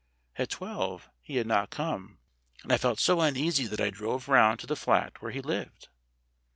[0.35, 2.17] At twelve he had not come,
[2.63, 5.89] and I felt so uneasy that I drove round to the flat where he lived.